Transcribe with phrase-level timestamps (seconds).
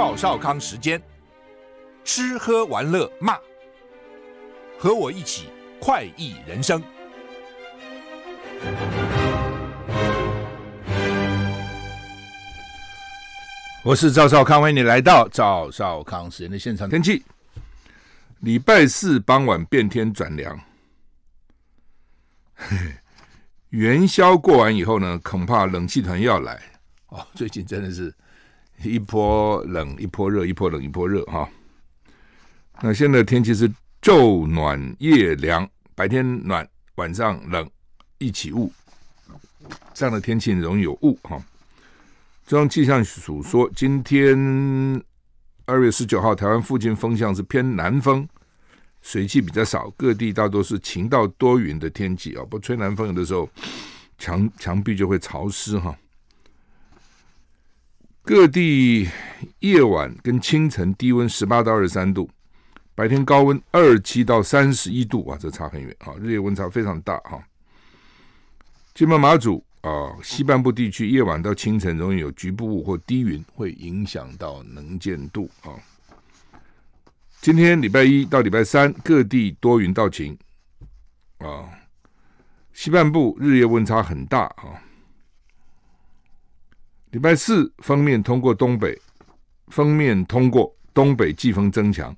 [0.00, 1.02] 赵少康时间，
[2.04, 3.36] 吃喝玩乐骂，
[4.78, 5.48] 和我一起
[5.80, 6.80] 快意人生。
[13.82, 16.88] 我是赵少康，欢迎你来到赵少康时间的现场。
[16.88, 17.24] 天气，
[18.38, 20.60] 礼拜四傍晚变天转凉，
[23.70, 26.62] 元宵过完以后呢，恐怕冷气团要来
[27.08, 27.26] 哦。
[27.34, 28.14] 最近真的是。
[28.84, 31.48] 一波冷，一波热，一波冷，一波热，哈。
[32.80, 33.68] 那现在天气是
[34.00, 37.68] 昼暖夜凉，白天暖，晚上冷，
[38.18, 38.72] 一起雾。
[39.92, 41.42] 这样的天气容易有雾，哈。
[42.46, 45.02] 中央气象署说，今天
[45.66, 48.26] 二月十九号，台湾附近风向是偏南风，
[49.02, 52.44] 水汽比较少，各地大多是晴到多云的天气啊。
[52.48, 53.50] 不吹南风，有的时候
[54.16, 55.98] 墙墙壁就会潮湿，哈。
[58.28, 59.08] 各地
[59.60, 62.28] 夜晚跟清晨低温十八到二十三度，
[62.94, 66.12] 白天高温二七到三十一度，哇，这差很远啊！
[66.20, 67.42] 日夜温差非常大哈。
[68.92, 75.72] 金门马祖啊，西半部地区夜晚到清晨容易有局部雾或低云，会影响到能见度啊。
[77.40, 80.36] 今天礼拜一到礼拜三，各地多云到晴
[81.38, 81.64] 啊，
[82.74, 84.84] 西半部日夜温差很大啊。
[87.10, 89.00] 礼拜四，封面通过东北，
[89.68, 92.14] 封面通过东北季风增强，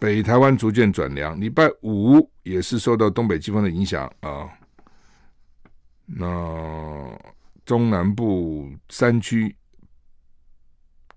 [0.00, 1.38] 北台湾逐渐转凉。
[1.38, 4.48] 礼拜五也是受到东北季风的影响啊，
[6.06, 7.18] 那
[7.66, 9.54] 中南部山区、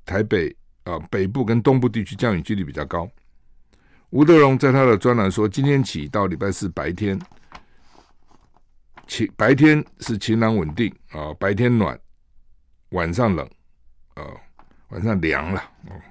[0.05, 3.09] 台北啊北部跟东部地区降雨几率比较高。
[4.09, 7.17] 吴德荣在他的专栏说，今天起到礼拜四白天。
[9.07, 11.99] 晴白天是晴朗稳定啊，白天暖，
[12.89, 13.47] 晚上冷
[14.15, 14.23] 啊，
[14.89, 16.01] 晚上凉了哦。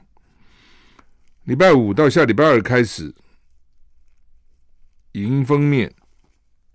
[1.45, 3.15] 礼拜五到下礼拜二开始，
[5.13, 5.93] 迎风面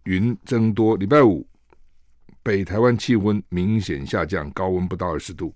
[0.03, 0.95] 云增多。
[0.97, 1.47] 礼拜五
[2.43, 5.55] 北台湾气温明显下降，高温不到二十度。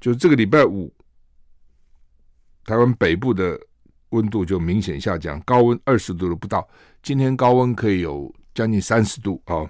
[0.00, 0.92] 就这个礼拜五，
[2.64, 3.58] 台湾北部的
[4.10, 6.68] 温度就明显下降，高温二十度都不到。
[7.02, 9.64] 今天高温可以有将近三十度啊。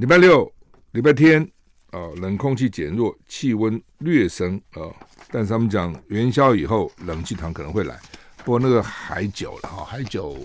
[0.00, 0.50] 礼拜六、
[0.92, 1.42] 礼拜天，
[1.90, 4.88] 啊，冷空气减弱，气温略升啊。
[5.30, 8.00] 但是他们讲元宵以后，冷气团可能会来，
[8.38, 10.38] 不过那个还久了哈，还久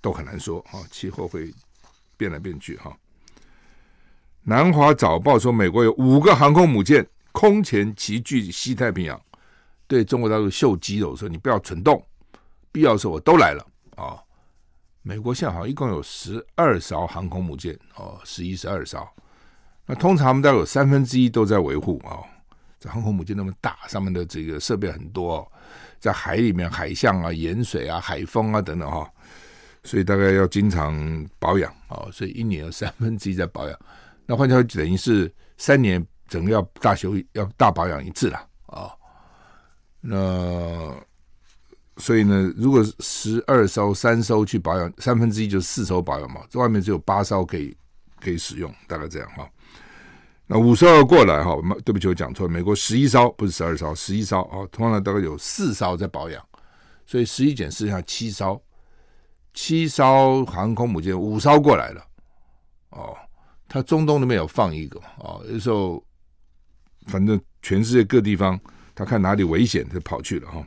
[0.00, 0.80] 都很难说啊。
[0.90, 1.52] 气候会
[2.16, 2.96] 变来变去哈。
[4.42, 9.20] 南华早报说，美国有五个航空母舰空前齐聚西太平洋，
[9.86, 12.02] 对中国大陆秀肌肉，说你不要蠢动，
[12.72, 13.66] 必要时候我都来了
[13.96, 14.16] 啊。
[15.06, 19.06] 美国现在好像一共有十二艘航空母舰哦，十一、十二艘。
[19.84, 22.24] 那通常我们大概有三分之一都在维护啊。
[22.80, 25.52] 这航空母舰那么大，上面的这个设备很多，哦，
[26.00, 29.10] 在海里面海象啊、盐水啊、海风啊等等哈，哦，
[29.82, 32.08] 所以大概要经常保养哦。
[32.10, 33.78] 所以一年有三分之一在保养。
[34.24, 38.38] 那换句话说，等于是三年整个要大修，要大保养一次了
[38.68, 38.92] 啊，哦。
[40.00, 40.96] 那。
[41.96, 47.76] 所以呢，如果十二艘三艘去保养，三分之一就是四艘保养嘛，这外面只有八艘可以
[48.20, 49.48] 可以使用，大概这样哈。
[50.46, 56.44] 那五艘要过来哈，对不起，我讲错了，美国十一艘不是十二艘，十一艘啊，通常大概有四艘在保养，
[57.06, 58.60] 所以十一减四下七艘，
[59.54, 62.04] 七艘航空母舰五艘过来了，
[62.90, 63.16] 哦，
[63.68, 66.04] 它中东那边有放一个哦，有时候
[67.06, 68.58] 反正全世界各地方，
[68.94, 70.66] 他看哪里危险就跑去了哈。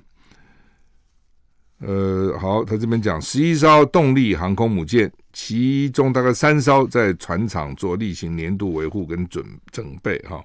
[1.80, 10.44] 呃，好，他这边讲十一艘动力航空母舰，其中大概三艘在船厂做例行年度维护跟准准备哈，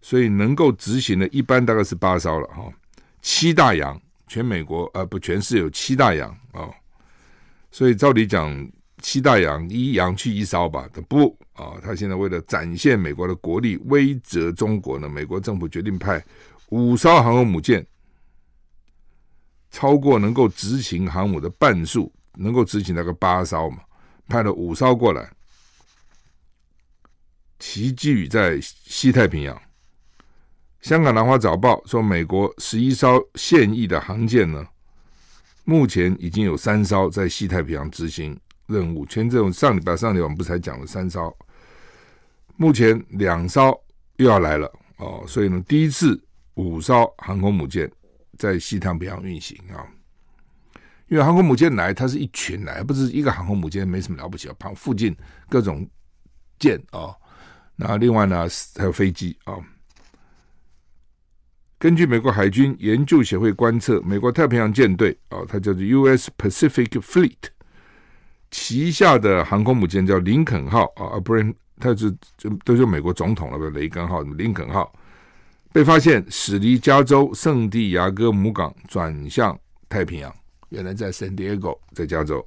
[0.00, 2.72] 所以能够执行的，一般大概是八艘了哈。
[3.20, 6.70] 七大洋，全美国呃不全是有七大洋啊，
[7.70, 8.66] 所以照理讲，
[9.02, 16.24] 七大洋一洋去一艘吧，他不啊，他现在为了展现美国的国力，威慑中国呢，美国政府决定派
[16.70, 17.86] 五艘航空母舰，
[19.70, 23.78] 超过能够执行航母的半数，能够执行那个八艘嘛，
[24.28, 25.30] 派了五艘过来，
[27.58, 29.60] 齐聚在西太平洋。
[30.80, 34.64] 香港南华早报说，美国十一艘现役的航舰呢，
[35.64, 39.04] 目前已经有三艘在西太平洋执行任务。
[39.04, 41.36] 前这种上礼拜、上礼拜我们不才讲了三艘，
[42.56, 43.78] 目前两艘
[44.16, 46.22] 又要来了哦，所以呢，第一次
[46.54, 47.90] 五艘航空母舰
[48.38, 49.84] 在西太平洋运行啊。
[51.08, 55.16] 因为航空母舰来，它是一群来，不是一个航空母舰，没什么了不起啊，旁附近
[55.48, 55.88] 各种
[56.58, 57.16] 舰啊，
[57.76, 58.46] 那另外呢
[58.76, 59.56] 还有飞机啊。
[61.78, 66.30] 根据美国海军研究协会观测，美国太平洋舰队啊，它叫做 U.S.
[66.36, 67.36] Pacific Fleet，
[68.50, 74.92] 旗下的航空母舰叫林肯号啊，不然它是就都是美国总统了，不雷根号、林肯号，
[75.78, 79.56] 被发现驶离加州圣地亚哥母港转向
[79.88, 80.34] 太平洋，
[80.70, 82.44] 原来在圣地亚哥，在加州。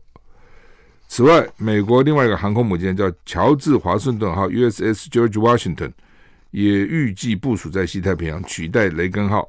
[1.07, 5.09] 此外，美国另外一个航空母舰叫乔治华盛顿号 U.S.S.
[5.09, 5.93] George Washington。
[6.49, 9.47] 也预计部署在西太平洋，取代雷根号。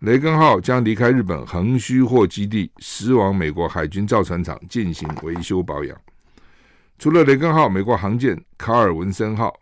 [0.00, 5.96] 雷根号将离开日本横须贺基地，驶往美国海军造船厂进行维修保养。
[6.98, 9.58] 除了雷根号，美国航舰卡尔文森号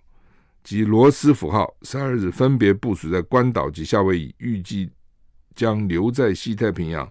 [0.67, 4.91] 及罗斯福号十二日分别部署在关岛及夏威夷，预计
[5.55, 7.09] 将留在西太平洋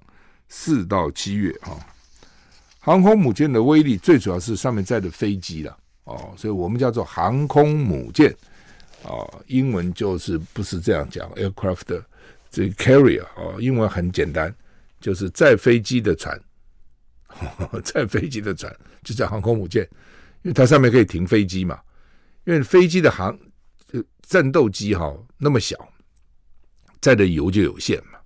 [0.50, 1.58] 四到七月。
[1.62, 1.80] 哈，
[2.80, 8.36] 航空母舰的威力最主要是上面载的飞机了哦，所以我们叫做航空母舰。
[9.04, 12.04] 哦，英文就是不是这样讲，aircraft
[12.50, 14.54] 这 carrier 哦，英文很简单，
[15.00, 16.38] 就是载飞机的船，
[17.86, 19.88] 载飞机的船就叫航空母舰，
[20.42, 21.80] 因为它上面可以停飞机嘛，
[22.44, 23.38] 因为飞机的航
[24.28, 25.78] 战斗机哈那么小，
[27.02, 28.20] 载的油就有限嘛，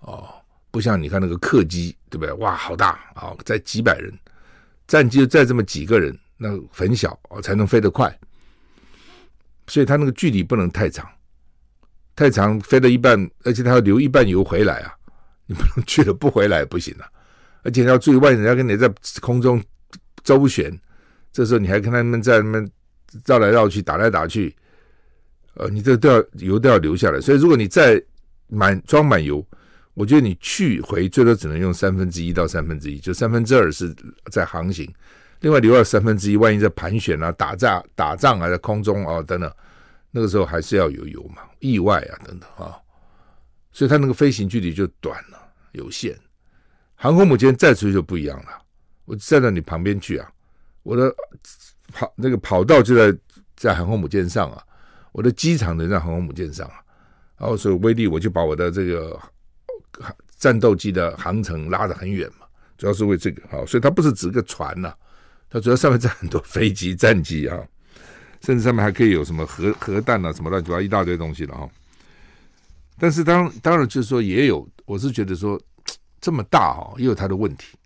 [0.00, 0.34] 哦，
[0.70, 2.32] 不像你看那个客机对不对？
[2.34, 4.12] 哇，好大啊，载几百人，
[4.86, 8.14] 战机就载这么几个人，那很小哦，才能飞得快。
[9.66, 11.08] 所以它那个距离不能太长，
[12.16, 14.94] 太长飞了一半，而且它要留一半油回来啊！
[15.46, 17.08] 你不能去了不回来不行啊！
[17.62, 19.62] 而且要注意，万一人家跟你在空中
[20.24, 20.76] 周旋，
[21.32, 22.70] 这时候你还跟他们在那边
[23.26, 24.56] 绕来绕去、打来打去，
[25.54, 27.20] 呃，你这都要油都要留下来。
[27.20, 28.02] 所以如果你再
[28.48, 29.44] 满装满油，
[29.94, 33.94] 我觉得你去回最多只能用三分之一到三分之一，就三分之二是
[34.30, 34.90] 在航行。
[35.40, 39.52] 另外留了三分之一，万一在盘旋啊、打仗、打仗啊，在空中啊等等，
[40.10, 42.76] 那个时候还是要有油嘛，意外啊等等啊，
[43.72, 45.38] 所以它那个飞行距离就短了，
[45.72, 46.16] 有限。
[46.94, 48.50] 航空母舰载出去就不一样了，
[49.06, 50.30] 我站到你旁边去啊，
[50.82, 51.10] 我的
[51.92, 53.18] 跑那个跑道就在
[53.56, 54.62] 在航空母舰上啊，
[55.12, 56.74] 我的机场能在航空母舰上啊，
[57.36, 59.18] 然后所以威力我就把我的这个
[60.38, 62.46] 战斗机的航程拉得很远嘛，
[62.78, 64.96] 主要是为这个好，所以它不是指个船呐、啊。
[65.52, 67.58] 它主要上面载很多飞机、战机啊，
[68.40, 71.68] 甚至上面还可以有什么核核弹啊，什么乱七八糟一大堆东西了哈。
[72.96, 75.60] 但是当当然就是说也有，我是觉得说
[76.20, 77.76] 这么大哈，也有它的问题。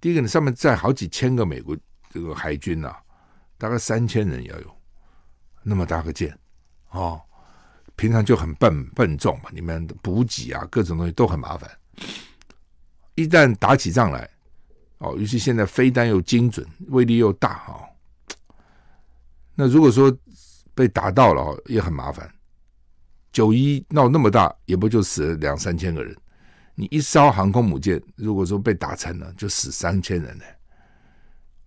[0.00, 1.76] 第一个，你上面载好几千个美国
[2.12, 2.94] 这个海军呐、
[3.58, 4.76] 大概三千人要有
[5.62, 6.32] 那么大个舰
[6.92, 7.20] 哦，
[7.96, 11.70] 平常就很笨笨重嘛，你们补给啊，各种东西都很麻烦。
[13.16, 14.26] 一旦打起仗来。
[15.04, 17.82] 哦，尤其现在飞弹又精准，威力又大哈、哦。
[19.56, 20.16] 那如果说
[20.76, 22.32] 被打到了，也很麻烦。
[23.32, 26.16] 九一闹那么大，也不就死了两三千个人。
[26.76, 30.44] 你一艘航空母舰，如果说被打沉了，就死三千人呢。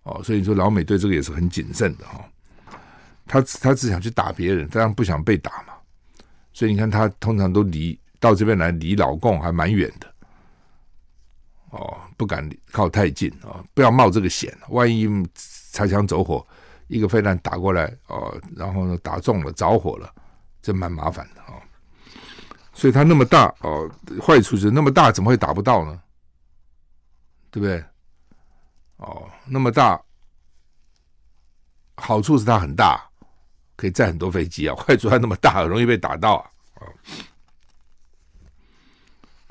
[0.04, 2.24] 哦，所以说老美对这个也是很谨慎的哈、哦。
[3.26, 5.74] 他他只想去打别人，当然不想被打嘛。
[6.52, 10.12] 所以你看，他通常都离到这边来，离老共还蛮远的。
[11.70, 14.56] 哦，不敢靠太近啊、哦，不要冒这个险。
[14.68, 16.46] 万一擦枪走火，
[16.86, 20.10] 一个飞弹打过来哦，然后呢打中了着火了，
[20.62, 21.60] 这蛮麻烦的啊、哦。
[22.72, 23.90] 所以它那么大哦，
[24.24, 26.00] 坏处是那么大怎么会打不到呢？
[27.50, 27.84] 对不对？
[28.96, 30.00] 哦，那么大，
[31.96, 33.06] 好处是它很大，
[33.76, 34.74] 可以载很多飞机啊。
[34.74, 36.50] 坏处它那么大，很容易被打到啊。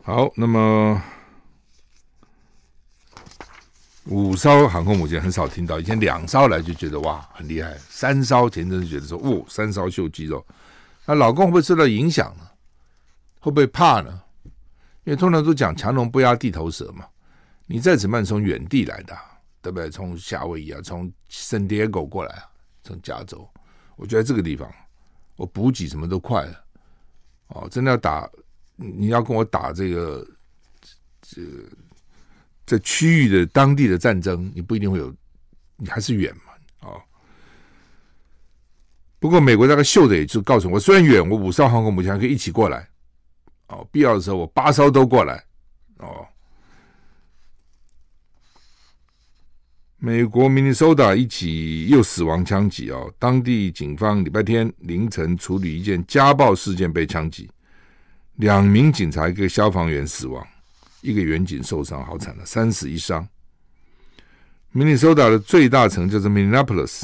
[0.03, 1.01] 好，那么。
[4.07, 10.45] 五艘航空母舰很少听到，以前两艘来就觉得哇很厉害，三艘前阵子觉得说哦三艘秀肌肉，
[11.07, 12.47] 那老公会不会受到影响呢？
[13.39, 14.21] 会不会怕呢？
[15.05, 17.03] 因为通常都讲强龙不压地头蛇嘛，
[17.65, 19.17] 你再怎么样从远地来的，
[19.59, 19.89] 对不对？
[19.89, 22.43] 从夏威夷啊，从圣迭戈过来啊，
[22.83, 23.49] 从加州，
[23.95, 24.71] 我觉得这个地方，
[25.35, 26.65] 我补给什么都快了。
[27.47, 28.29] 哦，真的要打，
[28.75, 30.27] 你要跟我打这个
[31.21, 31.49] 这个
[32.65, 35.13] 这区域的当地的战争，你不一定会有，
[35.77, 36.53] 你还是远嘛。
[36.81, 37.01] 哦，
[39.19, 42.89] 不过美国大概秀的也就告诉我，虽然远，我五艘航空母舰可以一起过来。
[43.67, 45.43] 哦，必要的时候我八艘都过来。
[45.97, 46.27] 哦。
[49.97, 57.49] 美国明尼苏达一起又死亡枪击哦，当地警方礼拜天凌晨处理一件家暴事件被枪击，
[58.35, 60.45] 两名警察一个消防员死亡，
[61.01, 63.27] 一个员警受伤，好惨了，三死一伤。
[64.71, 67.03] 明尼苏达的最大城就是 Minneapolis，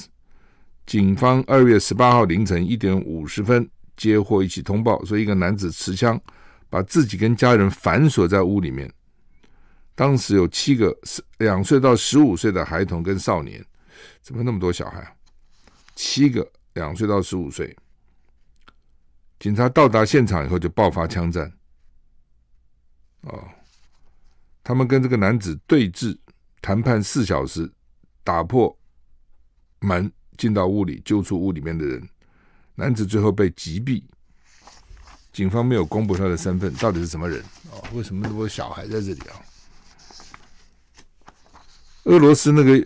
[0.85, 6.19] 警方二月十八号凌晨一点五十分接获一起通报，说一个男子持枪
[6.69, 8.91] 把自己跟家人反锁在屋里面。
[10.01, 10.97] 当时有七个
[11.37, 13.63] 两岁到十五岁的孩童跟少年，
[14.23, 15.13] 怎么那么多小孩啊？
[15.95, 17.77] 七个两岁到十五岁，
[19.39, 21.53] 警察到达现场以后就爆发枪战。
[23.21, 23.47] 哦，
[24.63, 26.17] 他们跟这个男子对峙，
[26.63, 27.71] 谈判四小时，
[28.23, 28.75] 打破
[29.81, 32.09] 门进到屋里，救出屋里面的人。
[32.73, 34.03] 男子最后被击毙，
[35.31, 37.39] 警方没有公布他的身份，到底是什么人？
[37.69, 39.37] 哦，为什么那么多小孩在这里啊？
[42.11, 42.85] 俄罗斯那个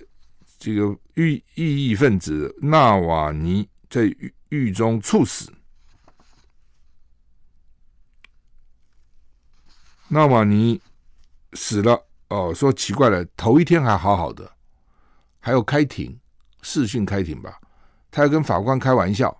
[0.59, 5.51] 这个狱异议分子纳瓦尼在狱狱中猝死。
[10.07, 10.79] 纳瓦尼
[11.53, 14.47] 死了哦，说奇怪了，头一天还好好的，
[15.39, 16.19] 还有开庭
[16.61, 17.59] 视讯开庭吧，
[18.11, 19.35] 他还跟法官开玩笑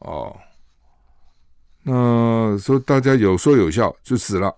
[0.00, 0.36] 哦，
[1.82, 4.52] 那说大家有说有笑就死了。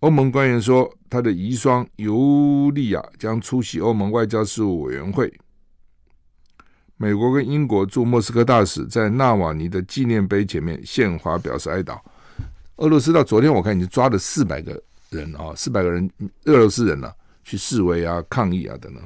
[0.00, 5.30] 欧盟官员说，他的遗孀尤利亚将出席欧盟外交事务委员会。
[6.96, 11.98] 美国跟英国驻莫斯科大使在纳瓦尼的纪念碑前面献花表示哀悼。
[12.76, 16.08] 俄罗斯到昨天我看已经抓了四百个人啊，四百个人
[16.44, 19.02] 俄罗斯人了、去示威啊、抗议啊等等。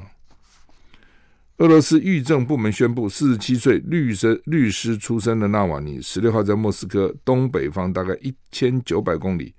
[1.59, 9.55] 俄罗斯狱政部门宣布，四十七岁律师律师出身的纳瓦尼，十六号在莫斯科东北方大概一千九百公里。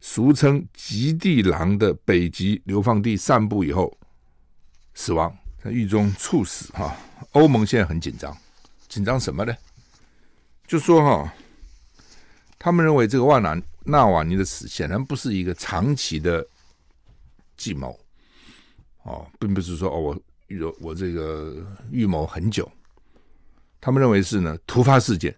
[0.00, 3.96] 俗称“极地狼”的北极流放地散步以后
[4.94, 6.72] 死亡，在狱中猝死。
[6.72, 6.96] 哈，
[7.32, 8.36] 欧盟现在很紧张，
[8.88, 9.54] 紧张什么呢？
[10.66, 11.34] 就说哈，
[12.58, 16.46] 他们认为这个万南纳瓦尼的死显然不是一个长期的
[17.56, 17.98] 计谋，
[19.02, 21.56] 哦，并不是说哦，我预我这个
[21.90, 22.70] 预谋很久。
[23.80, 25.34] 他们认为是呢突发事件，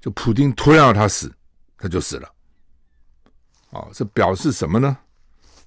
[0.00, 1.32] 就普丁突然要他死，
[1.76, 2.28] 他就死了。
[3.72, 4.96] 哦，这表示什么呢？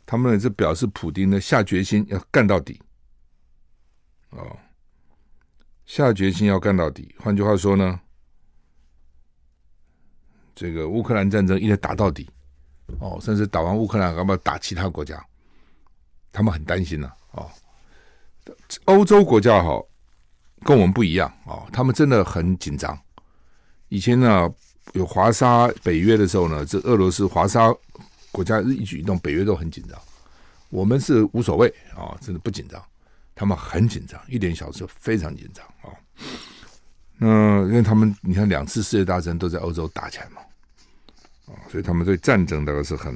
[0.06, 2.80] 他们这表示普丁呢下决心要干到底。
[4.30, 4.56] 哦，
[5.88, 7.16] 下决心要干到底。
[7.18, 8.00] 换句话说呢，
[10.54, 12.30] 这个乌克兰战争一直打到底。
[13.00, 15.26] 哦，甚至打完乌克兰，要不要打其他国家？
[16.32, 17.50] 他们很担心呢、哦，
[18.84, 19.84] 欧洲国家好，
[20.62, 21.28] 跟我们不一样。
[21.46, 22.96] 哦，他们真的很紧张。
[23.88, 24.48] 以前呢。
[24.94, 27.74] 有华沙北约的时候呢，这俄罗斯华沙
[28.32, 30.00] 国家一举一动，北约都很紧张。
[30.70, 32.82] 我们是无所谓啊、真的不紧张。
[33.34, 35.92] 他们很紧张，一点小事非常紧张啊。
[37.18, 37.28] 那
[37.64, 40.42] 因为他们你看两次世界大战都在欧洲打起来嘛，
[41.48, 43.14] 啊，所以他们对战争大概是很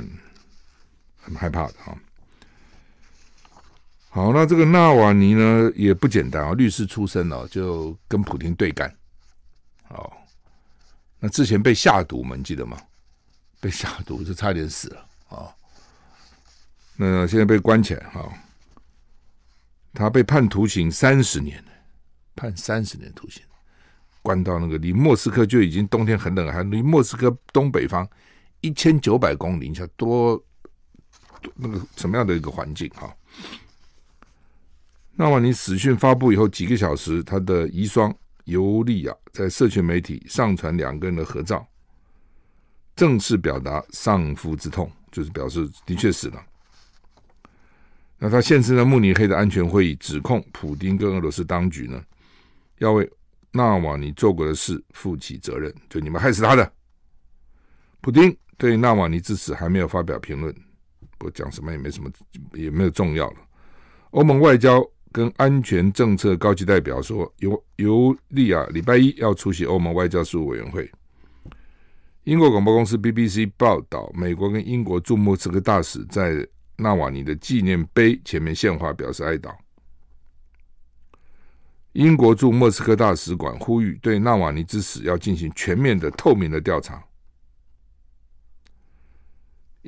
[1.22, 1.98] 很害怕的啊。
[4.10, 8.94] 好，那这个纳瓦尼呢也不简单啊，律师出身哦，就跟普丁对干，
[9.88, 10.12] 哦。
[11.20, 12.78] 那之前被下毒嘛，你记得吗？
[13.60, 15.54] 被下毒就差点死了啊、哦！
[16.96, 18.32] 那现在被关起来哈、
[19.94, 21.62] 他被判徒刑三十年，
[22.38, 23.44] 判三十年徒刑，
[24.22, 28.08] 关到那个离莫斯科就已经冬天很冷，还离莫斯科东北方
[28.62, 30.42] 一千九百公里，你想多，
[31.56, 33.14] 那个什么样的一个环境哈？
[35.18, 38.16] 那么你死讯发布以后几个小时，他的遗孀。
[38.50, 41.66] 尤利亚在社群媒体上传两个人的合照，
[42.96, 46.44] 正式表达丧夫之痛，就是表示的确死了。
[48.18, 52.04] 那他现身在慕尼黑的安全会议，指控普丁跟俄罗斯当局呢，
[52.80, 53.10] 要为
[53.52, 56.74] 纳瓦尼做过的事负起责任，就你们害死他的。
[58.02, 60.54] 普丁对纳瓦尼之死还没有发表评论，
[61.18, 62.12] 不讲什么也没什么，
[62.54, 63.38] 也没有重要了。
[64.12, 64.84] 欧盟外交。
[65.12, 70.90] 跟安全政策高级代表说，尤尤利亚礼拜一要出席欧盟外交事务委员会。
[72.26, 76.48] 英国广播公司 BBC 报道，美国跟英国驻莫斯科大使在
[76.78, 79.52] 纳瓦尼的纪念碑前面献花，表示哀悼。
[81.94, 87.04] 英国驻莫斯科大使馆呼吁对纳瓦尼之死要进行全面的、透明的调查。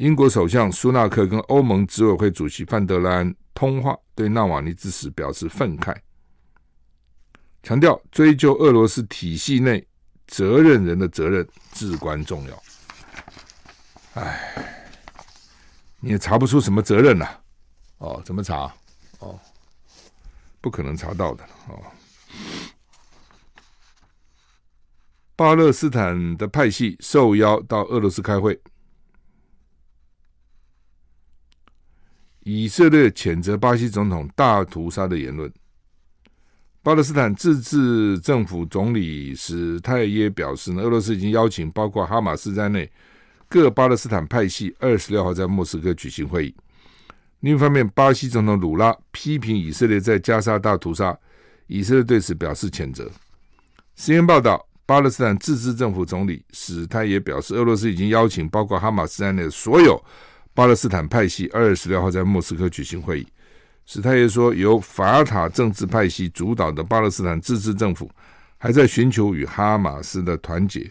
[0.01, 5.95] 英国首相苏纳克跟欧盟执委会主席范德兰通话，对纳瓦尼之死表示愤慨，
[7.61, 9.87] 强调追究俄罗斯体系内
[10.25, 12.63] 责任人的责任至关重要。
[14.15, 14.83] 哎，
[15.99, 17.27] 你也查不出什么责任呐？
[17.99, 18.73] 哦，怎么查？
[19.19, 19.39] 哦。
[20.61, 21.79] 不可能查到的哦。
[25.35, 28.59] 巴勒斯坦的派系受邀到俄罗斯开会，
[32.43, 35.51] 以色列谴责巴西总统大屠杀的言论。
[36.83, 42.91] 巴勒斯坦自治政府总理史泰耶表示呢，俄罗斯已经邀请包括哈马斯在内
[43.47, 46.55] 各巴勒斯坦派系二十六号在莫斯科举行会议。
[47.41, 51.15] 另一方面，巴西总统鲁拉批评以色列在加沙大屠杀，
[51.67, 53.07] 以色列对此表示谴责。
[53.93, 60.03] 新闻报道，巴勒斯坦自治政府总理史泰也表示，俄罗斯已经邀请包括哈马斯在内的所有
[60.53, 63.27] 巴勒斯坦派系二十六号在莫斯科举行会议。
[63.85, 68.09] 史泰也说，由法塔政治派系主导的巴勒斯坦自治政府
[68.57, 70.89] 还在寻求与哈马斯的团结。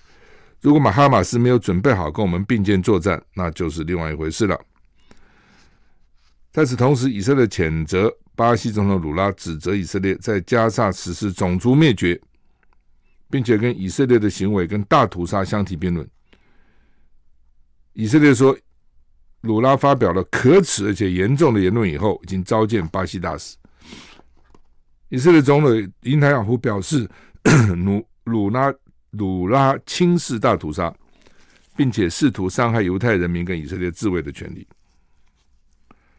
[0.60, 4.60] 如果马哈马斯没有准备好跟我们并肩作战，那就是另外一回事了。
[6.52, 12.20] 在此同时，以色列谴责巴西总统鲁拉，指责以色列在加萨实施种族灭绝，
[13.30, 16.06] 并且跟以色列的行为跟大屠杀相提并论。
[17.92, 18.54] 以色列说，
[19.42, 23.56] 鲁拉发表了可耻而且严重的言论以后，已经召见巴西大使。
[25.08, 27.08] 以色列总理内塔尼亚胡表示，
[27.74, 28.72] 鲁鲁拉
[29.10, 30.94] 鲁拉轻视大屠杀，
[31.76, 34.66] 并且试图伤害犹太人民跟以色列自卫的权利。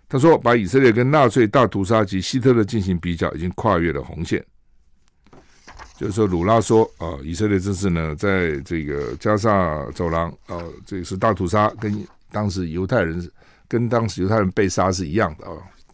[0.09, 4.45] 他说：“把以色列跟纳粹大屠杀及希特勒进行比较，已经跨越了红线。”
[5.97, 13.31] 就是说，鲁拉说：“啊，以色列这次呢，在这个加萨走廊，啊，这是大屠杀，跟当时犹太人
[13.67, 15.53] 跟当时犹太人被杀是一样的啊，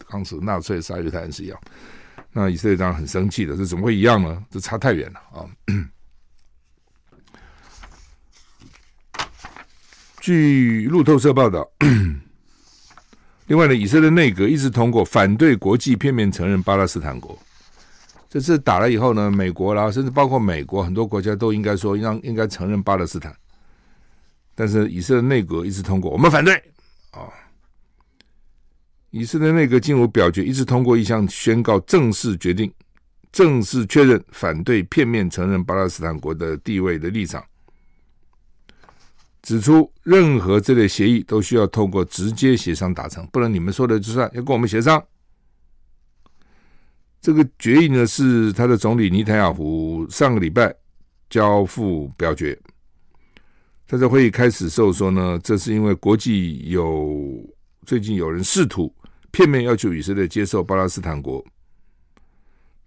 [0.09, 1.59] 当时纳粹杀犹太人是一样。
[2.31, 4.43] 那以色列当然很生气的，这怎么会一样呢？
[4.49, 5.45] 这差太远了啊！”
[10.21, 11.67] 据路透社报道。
[13.47, 17.37] 另外呢，以色列内阁一直通过反对国际片面承认巴勒斯坦国。
[18.29, 23.33] 这次打了以后呢，美国啦，甚至包括美国很多国家都应该说让应该承认巴勒斯坦。
[24.59, 26.55] 但是以色列内阁一直通过，我们反对
[27.11, 27.29] 啊、
[29.11, 32.73] 以色列内阁进入表决，一致通过一项宣告正式决定，
[33.31, 37.45] 正式确认反对片面承认巴勒斯坦国的地位的立场。
[39.43, 45.01] 指出，任何这类协议都需要通过直接协商达成，不能你们说的就算，要跟我们协商。
[47.21, 50.73] 这个决议呢，是他的总理尼坦雅胡上个礼拜
[51.29, 52.59] 交付表决。
[53.87, 57.41] 他在会议开始时候说呢，这是因为国际有
[57.85, 58.93] 最近有人试图
[59.31, 61.43] 片面要求以色列接受巴勒斯坦国。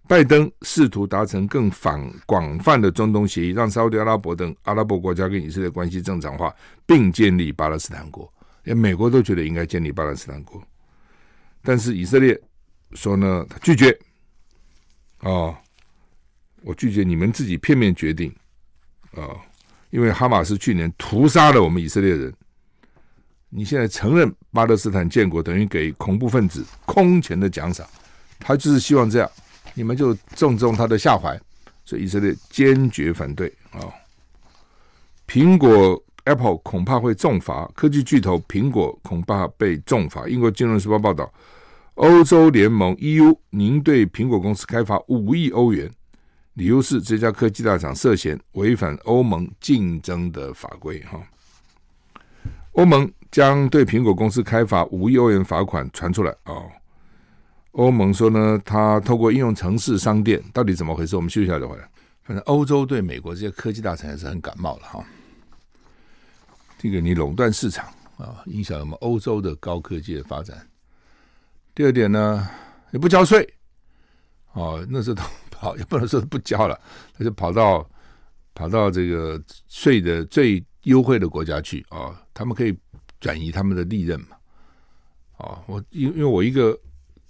[0.07, 6.53] 拜登试图达成更广广泛的中东协议，让沙乌地阿拉伯等阿拉伯国家跟以色列关系正常化，
[6.85, 8.31] 并建立巴勒斯坦国。
[8.63, 10.61] 连美国都觉得应该建立巴勒斯坦国，
[11.63, 12.39] 但是以色列
[12.91, 13.97] 说呢，他拒绝。
[15.21, 15.55] 哦，
[16.61, 18.31] 我拒绝你们自己片面决定。
[19.13, 19.39] 哦，
[19.91, 22.33] 因为哈马斯去年屠杀了我们以色列人，
[23.49, 27.87] 你现在承认巴勒斯坦建国，等于给恐怖分子空前的奖赏。
[28.39, 29.29] 他就是希望这样。
[29.73, 31.39] 你们就正中他的下怀，
[31.85, 33.79] 所以以色列坚决反对啊、
[35.27, 40.27] 苹果 Apple 恐怕会重罚，科技巨头苹果恐怕被重罚。
[40.27, 41.31] 英国金融时报报道，
[41.95, 45.89] 欧洲联盟 EU 拟对苹果公司开罚五亿欧元，
[46.53, 50.99] 理由是这家科技大厂涉嫌违反欧盟竞争的法规。
[51.01, 51.21] 哈，
[52.73, 56.35] 欧盟将对苹果公司开罚五亿欧元罚款传出来！
[56.45, 56.69] 哦
[57.71, 61.15] 欧盟说呢，他透过应用程式商店，到底怎么回事？
[61.15, 61.89] 我们休息一下再回来。
[62.21, 65.05] 反正欧洲对美国这些科技大厂也是很感冒了哈。
[66.77, 67.85] 这个你垄断市场
[68.17, 70.67] 啊，影响我们欧洲的高科技的发展。
[71.73, 72.45] 第二点呢，
[72.91, 73.47] 也不交税
[74.51, 75.23] 哦，那是都
[75.61, 76.77] 好，也不能说不交了，
[77.17, 77.87] 他就跑到
[78.53, 82.77] 跑到这个税的最优惠的国家去啊、他们可以
[83.19, 84.35] 转移他们的利润嘛。
[85.37, 86.77] 啊、我因因为我一个。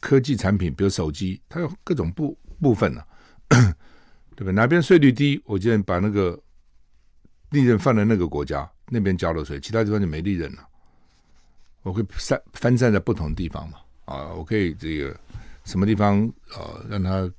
[0.03, 3.03] 科技产品，比如手机，它有各种部部分呢、
[3.49, 3.75] 啊，
[4.35, 4.51] 对吧？
[4.51, 6.35] 哪边税率低，我就把那个
[7.51, 10.67] 利润放在那个国家那边交了税，其他地方就没利润了。
[11.83, 15.15] 我可以散分散在不同地方嘛，啊，我可以这个
[15.65, 17.31] 什么地方啊，让它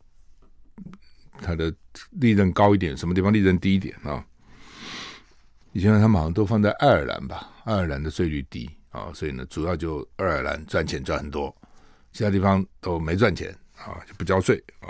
[1.42, 1.74] 它的
[2.12, 4.24] 利润高一点，什么地方利润低一点啊？
[5.72, 11.54] 以前他们好像都放在爱尔兰吧，爱尔兰的税率低啊，所以呢，主要就爱尔兰赚钱赚很多，
[12.12, 14.88] 其他地方都没赚钱啊，就不交税啊。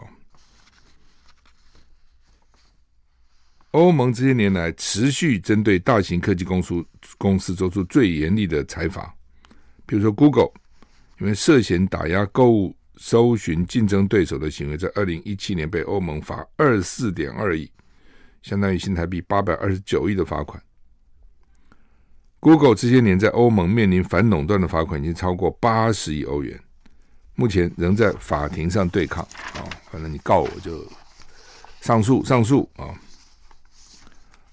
[3.71, 6.85] 欧盟这些年来持续针对大型科技公司
[7.17, 9.15] 公司做出最严厉的裁罚，
[9.87, 10.51] 比如说 Google，
[11.21, 17.71] 因为涉嫌打压购物搜寻竞争对手的行为，在二零一七年被欧盟罚二四点二亿，
[18.43, 20.63] 相当于新台币八百二十九亿的罚款。
[22.41, 26.61] Google 这些年在欧盟面临反垄断的罚款已经超过八十亿欧元，
[27.35, 29.23] 目前仍在法庭上对抗
[29.55, 30.85] 啊，反正你告我就
[31.81, 32.95] 上诉上诉啊。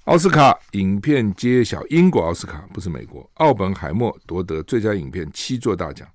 [0.05, 3.29] 奥斯卡影片揭晓，英国奥斯卡不是美国。
[3.35, 6.07] 奥本海默夺得最佳影片七座大奖。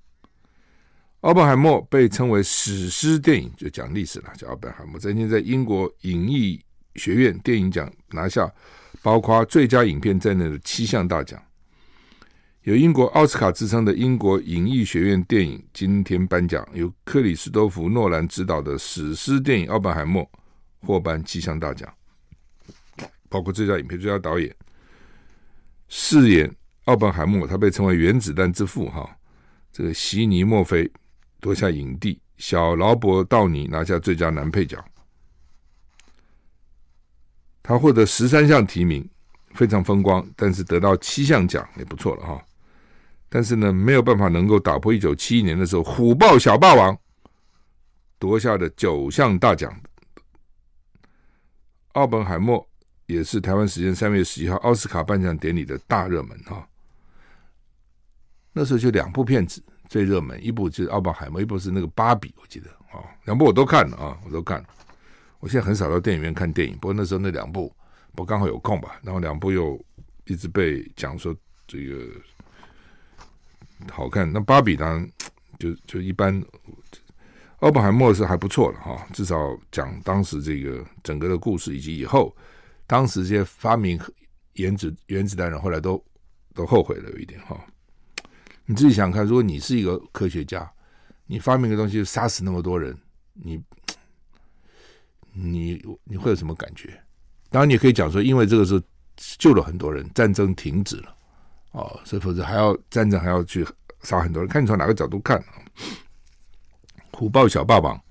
[1.25, 4.99] 奥本海默被称为史诗电影，就讲历史了，叫奥本海默。
[4.99, 6.63] 曾经在英国影艺
[6.97, 8.47] 学院电影奖拿下
[9.01, 11.41] 包括最佳影片在内的七项大奖。
[12.61, 20.21] 有英国奥斯卡之称的英国影艺学院电影今天颁奖，由克里斯多弗诺兰执导的史诗电影《奥本海默》
[20.85, 21.91] 获颁七项大奖。
[23.29, 24.55] 包括最佳影片、最佳导演，
[25.89, 29.09] 饰演奥本海默，他被称为“原子弹之父”哈。
[29.71, 30.89] 这个悉尼·墨菲
[31.45, 34.83] 夺下影帝，小劳勃·道尼拿下最佳男配角。
[37.61, 39.07] 他获得十三项提名，
[39.53, 42.43] 非常风光，但是得到七项奖也不错了哈。
[43.29, 46.97] 但是呢，没有办法能够打破一九七一年的时候虎豹小霸王
[48.17, 49.71] 夺下的九项大奖。
[51.91, 52.67] 奥本海默。
[53.05, 56.67] 也是台湾时间三月十一号奥斯卡颁奖典礼的大热门哈。
[58.51, 64.65] 那时候就两部片子最热门，一部就是《奥本海默》，一部是那个《芭比》，我记得啊，两部我都看了啊，我都看了。
[65.39, 67.73] 我现在很少到电影院看电影，不过那时候那两部
[68.15, 69.79] 我刚好有空吧，然后两部又
[70.25, 71.35] 一直被讲说
[71.67, 72.07] 这个
[73.91, 74.31] 好看。
[74.31, 75.11] 那《芭比》当然
[75.59, 76.41] 就就一般，
[77.59, 82.35] 《奥本海默》是还不错了哈，至少讲当时这个整个的故事以及以后。
[82.87, 83.99] 当时这些发明
[84.53, 85.99] 原子原子弹人后来都
[86.53, 87.59] 都后悔了有一点哈，
[88.65, 90.69] 你自己想看，如果你是一个科学家，
[91.25, 92.97] 你发明个东西杀死那么多人，
[93.33, 93.61] 你
[95.33, 96.99] 你你会有什么感觉？
[97.49, 98.81] 当然你可以讲说，因为这个是
[99.37, 101.15] 救了很多人，战争停止了
[101.71, 103.65] 哦，所以否则还要战争还要去
[104.01, 105.43] 杀很多人，看你从哪个角度看？
[107.11, 108.01] 虎豹小霸王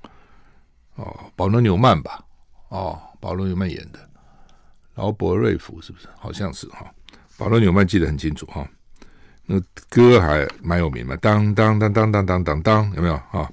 [0.95, 2.25] 哦，保罗纽曼吧
[2.69, 3.99] 哦，保罗纽曼演的。
[4.95, 6.09] 劳勃瑞福是不是？
[6.17, 6.95] 好像是哈。
[7.37, 8.67] 保罗纽曼记得很清楚哈。
[9.47, 13.51] 那歌还蛮有名嘛，当当当当当当当当，有没有啊？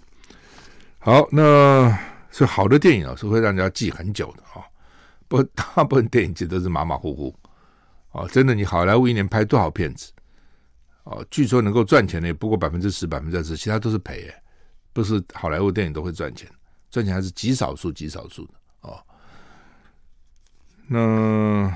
[1.00, 1.98] 好，那
[2.32, 4.66] 是好的电影啊，是会让人家记很久的啊。
[5.28, 7.36] 不，大部分电影记得是马马虎虎。
[8.12, 10.12] 哦，真的，你好莱坞一年拍多少片子？
[11.04, 14.34] 哦，据说能够赚钱的也不过百分之十、百分之二十，其他都是赔。
[14.94, 16.50] 不是好莱坞电影都会赚钱，
[16.90, 19.00] 赚钱还是极少数、极少数的哦。
[20.88, 21.74] 那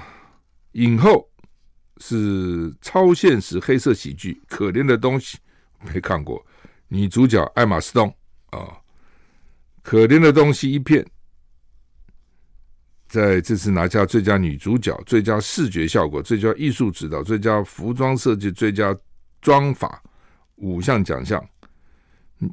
[0.74, 1.28] 影后
[1.98, 5.38] 是超现实黑色喜剧《可怜的东西》，
[5.94, 6.46] 没看过。
[6.88, 8.08] 女主角艾玛·斯东
[8.52, 8.60] 啊，
[9.82, 11.06] 《可怜的东西》一片，
[13.08, 18.96] 在这次拿下最佳女主角、最佳视觉效果、最佳艺术指导、最佳服装设计、最佳
[19.42, 20.02] 妆法
[20.56, 21.44] 五项奖项。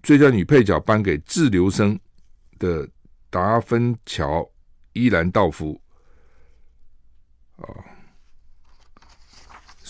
[0.03, 1.99] 最佳女配角颁给滞留生
[2.59, 2.89] 的
[3.29, 4.41] 达芬乔·
[4.93, 5.79] 伊兰道夫。
[7.57, 7.67] 啊，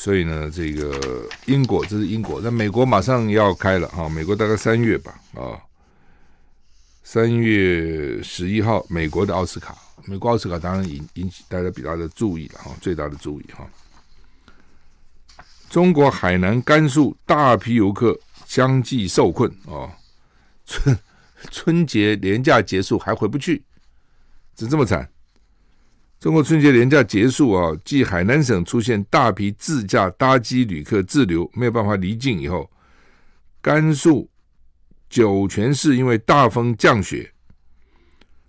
[0.03, 5.55] 所以呢，这个英国这是英国，那美国马上要开了哈，美国大概三月吧，啊，
[7.05, 13.65] 三月十一号，美国的奥斯卡，美国奥斯卡当然引引起大家比较的注意了哈，最大的注意哈。
[15.71, 19.87] 中国海南、甘肃大批游客相继受困啊，
[20.67, 20.99] 春
[21.53, 23.63] 春节连假结束还回不去，
[24.57, 25.09] 怎这么惨？
[26.23, 32.71] 中国春节连假结束啊，继海南省出现大批自驾搭机旅客滞留，没有办法离境以后，
[33.61, 34.31] 甘肃
[35.11, 37.33] 酒泉市因为大风降雪，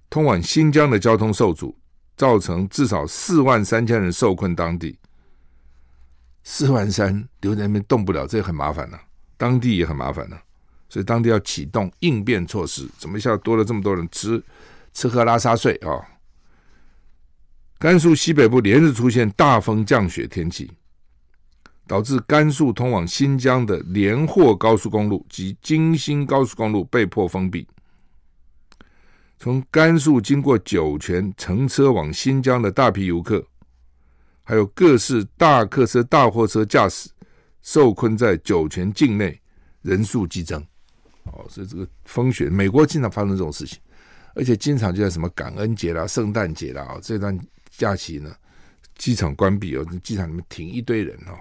[0.08, 1.76] 通往新疆的交通受阻，
[2.16, 5.00] 造成至少四万三千人受困当地。
[6.44, 9.04] 四万三留在那边动不了，这很麻烦呢、啊，
[9.36, 10.38] 当地也很麻烦呢、
[10.90, 12.88] 所以当地要启动应变措施。
[13.00, 14.44] 怎么一下多了这么多人吃
[14.94, 16.13] 吃喝拉撒睡啊？
[17.84, 20.72] 甘肃西北部连日出现大风降雪天气，
[21.86, 27.68] 导致甘肃通往新疆的连霍高速公路及京新高速公路被迫封闭。
[29.38, 33.46] 从甘肃经过酒泉乘车往新疆的大批游客，
[34.44, 37.10] 还有各式大客车、大货车驾驶
[37.62, 39.38] 受困在酒泉境内，
[39.82, 40.66] 人数激增。
[41.26, 43.78] 哦，所以这个风雪，美国经常发生这种事情，
[44.36, 47.38] 而且经常就在什么感恩节啦、圣诞节啦，这段
[47.78, 48.36] 假期呢，
[48.98, 51.38] 机场关闭哦，机场里面停一堆人哦。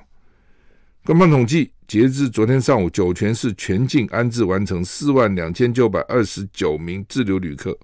[1.05, 7.77] 官方统计，截至昨天上午，酒泉市全境安置完成四万两千九百二十九名滞留旅客。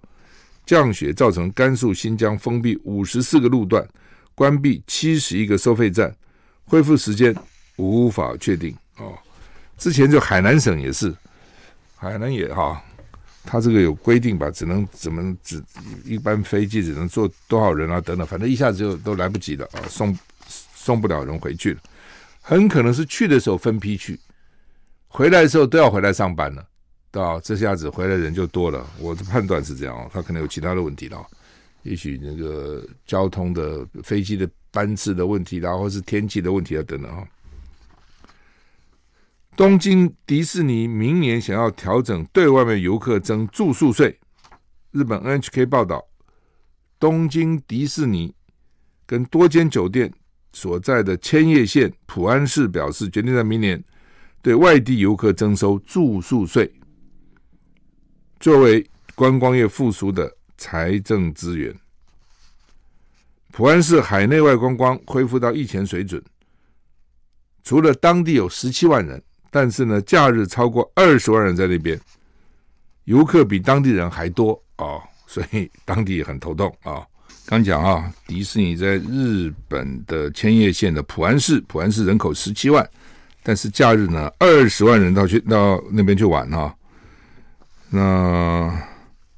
[0.65, 3.89] 降雪造成甘肃、新疆封闭五十四个路段，
[4.35, 6.15] 关闭七十一个收费站，
[6.65, 7.35] 恢复时间
[7.77, 9.19] 无法确定哦。
[9.79, 11.15] 之前就海南省也是，
[11.97, 12.85] 海南也哈，
[13.51, 15.65] 他这个有规定吧，只能怎么只
[16.05, 20.15] 一般飞机只能坐多少人啊等等，反正一下子就都来不及了啊，送
[20.75, 21.81] 送不了人回去了。
[22.43, 24.21] 很可能是去的时候分批去，
[25.07, 26.63] 回来的时候都要回来上班了，
[27.11, 28.87] 到这下子回来人就多了。
[28.99, 31.27] 我的判断是这样哦，他可能有其他的问题了，
[31.85, 37.27] 也许那个交通的飞机的班次的问题然后是天气的问题啊等等哈。
[39.59, 44.17] 东京迪士尼明年想要调整对外面游客征住宿税，
[44.93, 46.07] 日本 NHK 报道，
[47.01, 48.33] 东京迪士尼
[49.05, 50.15] 跟多间酒店。
[50.53, 53.83] 所在的千叶县浦安市表示，决定在明年
[54.41, 56.73] 对外地游客征收住宿税，
[58.39, 61.75] 作为观光业复苏的财政资源。
[63.51, 66.23] 浦安市海内外观光恢复到疫前水准，
[67.65, 71.99] 除了当地有十七万人，但是呢，假日超过二十万人在那边，
[73.05, 77.07] 游客比当地人还多啊、哦，所以当地也很头痛啊。
[77.47, 82.87] 刚讲啊，迪士尼在日本的千叶县的浦安市，浦安市人口十七万，
[83.43, 86.75] 但是假日呢，二十万人到去到那边去玩啊。
[87.89, 88.71] 那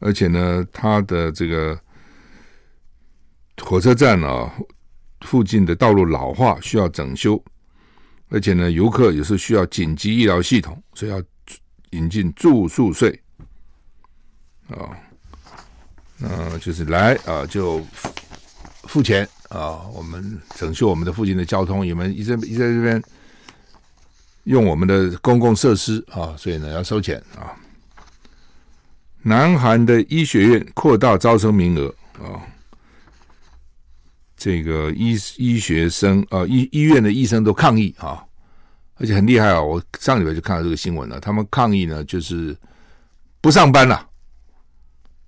[0.00, 1.78] 而且呢，它的这个
[3.62, 4.52] 火车站啊，
[5.20, 7.40] 附近的道路老化需要整修，
[8.30, 11.22] 而且呢，游客也是需要紧急医疗系统，所以要
[11.90, 13.20] 引进住宿税
[14.68, 14.96] 啊。
[16.22, 17.84] 嗯、就是来啊、就
[18.84, 23.02] 付钱啊，我们整修我们的附近的交通，你们一直一直在这边
[24.44, 27.56] 用我们的公共设施啊，所以呢要收钱啊。
[29.22, 32.40] 南韩的医学院扩大招生名额啊，
[34.40, 38.24] 这个医医学生啊，医医院的医生都抗议啊，
[38.94, 42.56] 而且很厉害啊，我上礼拜就看到这个新闻了，他们抗议呢就是
[43.42, 44.08] 不上班了。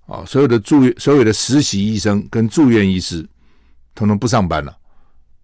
[0.07, 3.23] 啊，所有的住院、所有的实习医生跟住院医师，
[3.93, 4.75] 统统不上班了，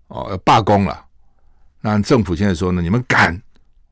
[0.07, 1.05] 哦，要罢工了。
[1.79, 3.39] 那政府现在说呢，你们敢，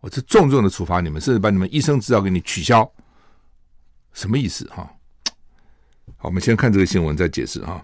[0.02, 2.92] 我这重重的处罚你们，甚至把你们医生执照给你取消，
[4.12, 4.66] 什么意思？
[4.70, 4.90] 哈，
[6.18, 7.80] 好，我们先看这个新闻再解释哈。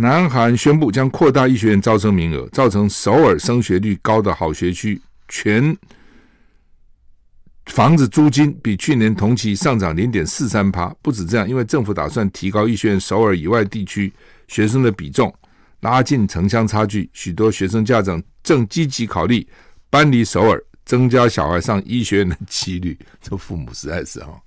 [0.00, 5.76] 南韩宣布将扩大医学院招生名额，造成首尔升学率高的好学区全。
[7.66, 14.10] 房子租金比去年同期上涨零点四三趴，不止这样，因为政府打算提高医学院首尔以外地区
[14.48, 15.32] 学生的比重，
[15.80, 17.10] 拉近城乡差距。
[17.12, 19.46] 许多学生家长正积极考虑
[19.90, 22.98] 搬离首尔，增加小孩上医学院的几率。
[23.20, 24.40] 这父母实在是哈。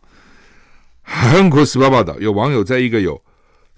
[1.03, 3.21] 韩国时报报道，有网友在一个有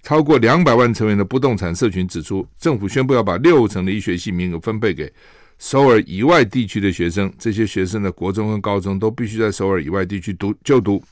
[0.05, 5.11] 超过两百万成员的不动产社群指出，政府宣布要把六成的医学系名额分配给。
[5.57, 11.03] 首尔以外地区的学生，这些学生的国中和高中都必须在首尔以外地区读就读。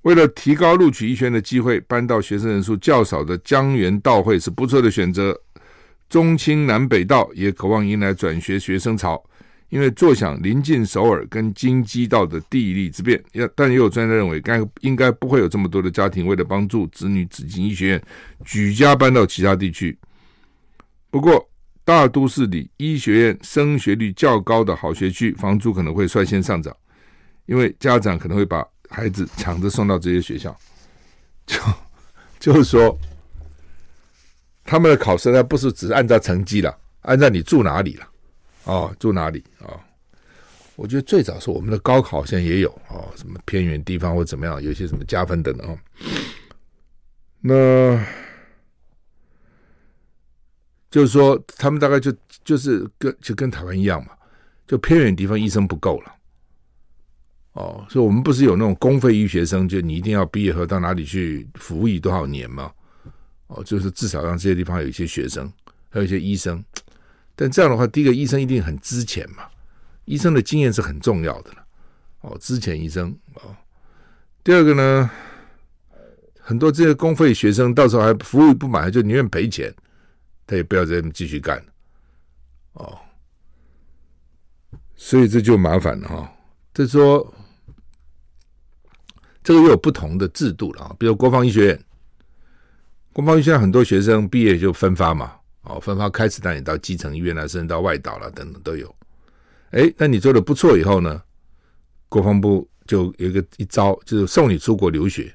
[0.00, 5.38] 为了提高录取医学院的机会，搬到学生人数较少的江原道会是不错的选择。
[6.08, 9.22] 中清南北道也渴望迎来转学学生潮，
[9.70, 13.20] 因为坐享临近首尔跟京畿道的地利之便。
[13.32, 18.02] 要但也有专家认为，该应该不会有这么多的家庭为了帮助子女挤进医学院，
[18.44, 19.98] 举家搬到其他地区。
[21.10, 21.46] 不过。
[21.82, 26.76] 大都市里医学院升学率较高的好学区，房租可能会率先上涨，
[27.46, 30.56] 因为家长可能会把孩子抢着送到这些学校。
[31.46, 31.58] 就
[32.38, 32.96] 就是说，
[34.62, 38.06] 他们的考试呢，不是只是按照成绩了，按照你住哪里了，
[38.70, 39.78] 哦，住哪里、哦？
[40.76, 45.78] 我觉得最早是我们的高考，现在也有哦，什么偏远地方或怎么样，有些什么加分等等哦。
[47.40, 48.04] 那。
[50.90, 54.10] 就是说，他们大概就就是跟就跟台湾一样嘛，
[54.66, 56.12] 就偏远地方医生不够了，
[57.52, 62.72] 哦，所以我们不是有那种公费医学生，就你一定要毕业后到哪里去服役多少年嘛，
[63.46, 65.48] 哦，就是至少让这些地方有一些学生，
[65.90, 66.60] 还有一些医生，
[67.40, 69.48] 但这样的话，第一个医生一定很资浅嘛，
[70.04, 71.66] 医生的经验是很重要的了。
[72.20, 73.56] 哦，资浅医生哦。
[74.44, 75.10] 第二个呢，
[76.38, 79.74] 很多这些公费学生到时候还服务不满，就宁愿赔钱，
[80.46, 81.64] 他也不要再继续干
[82.74, 82.98] 哦。
[84.94, 86.28] 所以这就麻烦了哈、哦。
[86.74, 87.34] 就说，
[89.42, 91.84] 这个又有不同的制度了啊，比如国防医学院，
[93.14, 95.39] 国防医学院很多学生毕业就分发嘛，
[95.70, 98.94] 哦，分发开始带你到基层医院啊，甚至到外岛了等等都有。
[99.70, 101.22] 哎，那你做的不错以后呢，
[102.08, 105.34] 国防部就有一个一招，就是送你出国留学。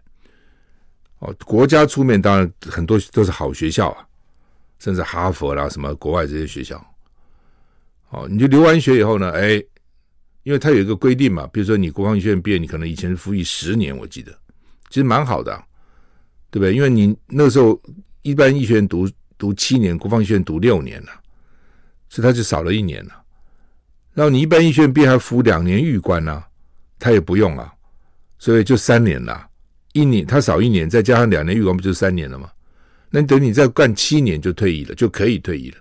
[1.19, 4.05] 哦，国家出面，当然很多都是好学校啊，
[4.79, 6.83] 甚至哈佛啦什么国外这些学校。
[8.09, 9.63] 哦，你就留完学以后呢，哎。
[10.43, 14.31] 因为他有一个规定嘛，比如说你国防医学院毕业，你可能以前服役十年，我记得
[14.89, 15.51] 其实蛮好的，
[16.51, 16.75] 对不对？
[16.75, 17.81] 因为你那时候
[18.21, 21.09] 一般医学院读读七年，国防医学院读六年了，
[22.09, 23.11] 所以他就少了一年了。
[24.13, 26.43] 然后你一般医学院毕业还服两年预官呢，
[26.99, 27.71] 他也不用了，
[28.37, 29.47] 所以就三年了。
[29.93, 32.49] 一年他少一年，再加上两年预官，不就三年了吗？
[33.09, 35.77] 那你等你再干七年就退役了，就可以退役了。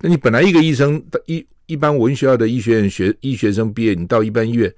[0.00, 1.46] 那你本来一个医生的一。
[1.66, 4.70] 一般文学校的医学院学医学生毕业，你到一般医院，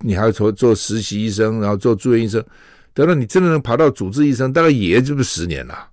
[0.00, 2.44] 你还要做做实习医生，然后做住院医生，
[2.92, 5.88] 等到你真的能爬到主治医生，大概也就是十年了，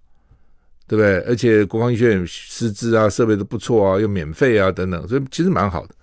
[0.92, 1.20] 对不对？
[1.22, 5.96] 而且国防医学院师资啊、设备都不错啊，又免费啊等等，所以其实蛮好的。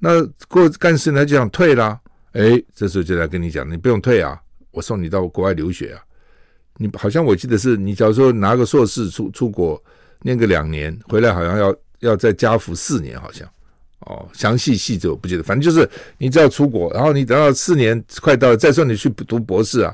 [0.00, 2.00] 那过干事呢就想退啦，
[2.32, 4.36] 哎，这时候就来跟你讲，你不用退啊，
[4.72, 6.02] 我送你到国外留学啊。
[6.78, 9.80] 你好像我记得是你假如说拿个硕士出出国
[10.22, 11.72] 念个两年，回来好像要。
[12.00, 13.44] 要再加服四年，好像
[14.06, 19.92] 哦，详细细则我不记得，反正就是你只要出国，然后你等到四年快到了，再送你去读博士啊，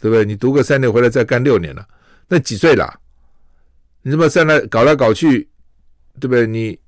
[0.00, 0.24] 对不对？
[0.24, 1.86] 你读个三年回来再干六年了，
[2.26, 2.99] 那几岁了？
[4.02, 5.48] 你这么上来搞来搞去，
[6.18, 6.46] 对不对？
[6.46, 6.78] 你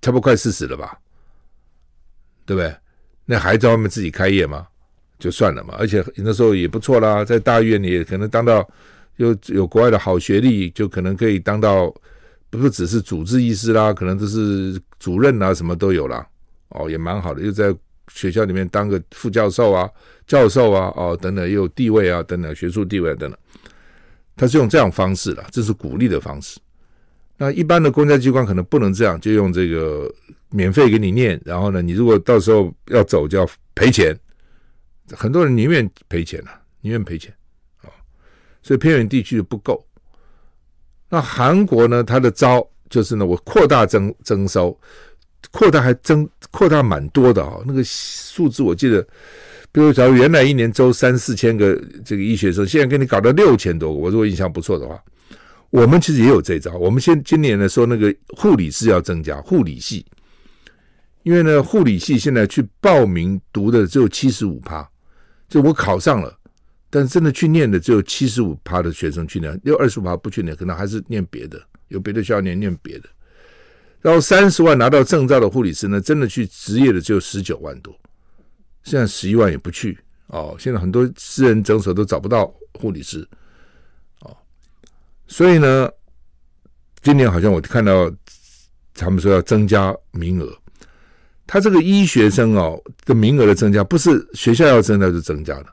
[0.00, 0.98] 差不多快四十了吧？
[2.44, 2.74] 对不对？
[3.24, 4.66] 那还在外面自己开业吗？
[5.18, 8.68] 就算了嘛，而且那时候也不错啦，在大院你也可能当到
[9.16, 11.94] 有有国外的好学历，就可能可以当到。
[12.48, 16.24] 不是只是主治医师啦，可能都是主任啊，什么都有啦。
[16.68, 17.74] 哦，也蛮好的，又在
[18.08, 19.90] 学校里面当个副教授啊、
[20.28, 23.38] 教授啊，哦，等等，又有地位啊，等等，学术地位，等等。
[24.36, 26.60] 他是用这样方式的，这是鼓励的方式。
[27.38, 30.12] 那一般的公家机关可能不能这样，就用这个
[30.50, 34.16] 免费给你念，然后呢，你如果到时候要走就要赔钱。
[35.12, 37.32] 很多人宁愿赔钱啊，宁愿赔钱
[37.82, 37.86] 啊，
[38.62, 39.86] 所以偏远地区不够。
[41.08, 42.02] 那韩国呢？
[42.02, 44.76] 它的招就是呢，我扩大征征收，
[45.52, 49.06] 扩大还征扩大蛮多的啊、那个数字我记得，
[49.76, 53.94] 比如假如原来一年招三四千个这个医学生，现在给你搞到六千多个。
[53.94, 54.98] 我如果印象不错的话，
[55.68, 56.72] 我们其实也有这招。
[56.78, 60.06] 我们现今年呢说那个护理师要增加护理系，
[61.24, 64.88] 因为呢护理系现在去报名读的只有七十五趴，
[65.46, 66.34] 就我考上了。
[66.88, 73.10] 但是真的去念的只有七十五趴的学生去念，有二十五趴不去念，可能还是念别的，有别的学校念念别的。
[74.00, 77.94] 然后三十万拿到证照的护理师呢，真的去执业的只有十九万多，
[78.86, 80.56] 现在十一万也不去哦。
[80.60, 83.26] 现在很多私人诊所都找不到护理师
[84.20, 84.34] 哦，
[85.26, 85.90] 所以呢，
[87.02, 88.08] 今年好像我看到
[88.94, 90.56] 他们说要增加名额，
[91.48, 95.66] 他这个医学生哦的名额的增加，不是学校要增加就增加的。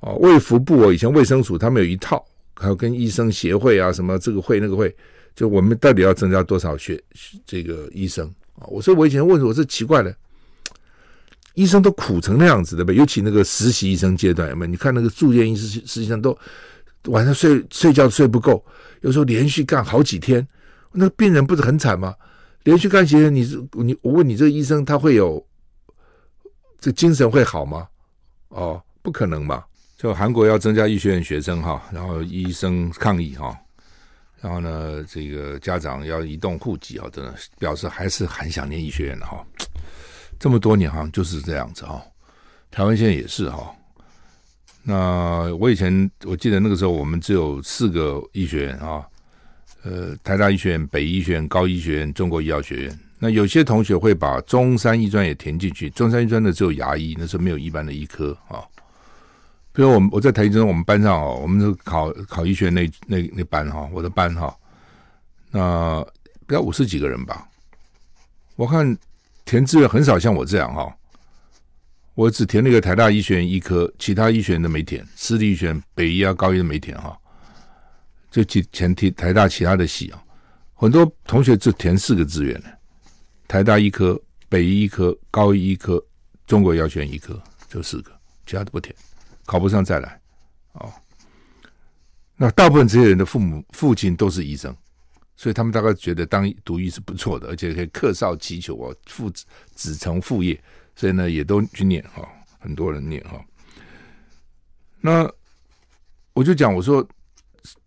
[0.00, 4.94] 哦，卫福部哦，以前卫生署他们有一套，还有跟医生协会啊，什么这个会那个会，
[5.34, 6.98] 就我们到底要增加多少学
[7.44, 8.64] 这个医生啊？
[8.68, 10.16] 我说我以前问我是奇怪的，
[11.56, 14.70] 医生都苦成那样子的呗，尤其那个实习医生阶段，有没有？
[14.70, 16.36] 你看那个住院医师实习生都
[17.06, 18.62] 晚上睡睡觉睡不够，
[19.00, 20.46] 有时候连续干好几天，
[20.92, 22.14] 那个病人不是很惨吗？
[22.64, 23.40] 连续干几天，你
[23.72, 25.44] 你我问你这个医生他会有
[26.78, 27.88] 这精神会好吗？
[28.48, 29.66] 哦，不可能吧？
[29.96, 33.56] 就韩国要增加医学院学生哈，然后医生抗议哈，
[34.42, 39.42] 然后呢，这个家长要移动户籍啊，等等，表示还是很想念医学院的哈。
[40.38, 42.02] 这么多年好像就是这样子哈，
[42.70, 43.74] 台湾现在也是哈。
[44.82, 49.04] 那我以前我记得那个时候我们只有四个医学院啊，
[49.82, 52.98] 呃，台大医学院、北医学院、高医学院、中国医药学院。
[53.18, 58.62] 那有些同学会把中山医专也填进去，中山医专的只有牙医，那时候没有一般的医科啊。
[59.72, 64.54] 比如我们我在台中，我们班上哦，我们是考考医学院那那那班哈，我的班哈，
[65.50, 66.06] 那
[66.46, 67.48] 不要五十几个人吧。
[68.54, 68.96] 我看
[69.46, 70.94] 填志愿很少像我这样哈，
[72.14, 77.16] 我只填那个台大医学院医科，其他医学院都没填，私立医学院北医啊、高医都没填哈，
[78.30, 80.22] 就填填台大其他的系啊。
[80.74, 82.66] 很多同学就填四个志愿呢，
[83.46, 86.04] 台大医科、北医医科、高医医科、
[86.44, 88.10] 中国药学院医科，就四个，
[88.46, 88.94] 其他都不填，
[89.44, 90.20] 考不上再来。
[90.72, 90.92] 哦，
[92.34, 94.76] 那大部分这些人的父母、父亲都是医生，
[95.36, 100.60] 所以他们大概觉得当读医是不错的，而且可以克绍祈求啊，父子子承父业，
[100.94, 102.28] 所以呢也都去念哈，
[102.58, 103.40] 很多人念哈。
[105.00, 105.30] 那
[106.32, 107.06] 我就讲，我说。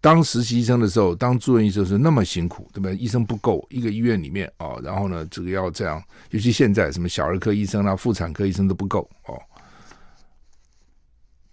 [0.01, 2.97] 当实习医生的时候，当住院医生是那么辛苦，对不对？
[2.97, 9.39] 医生不够，一个医院里面啊、哦，然后呢，这个要这样，尤其现在什么小儿科医生啊、妇产科医生都不够哦，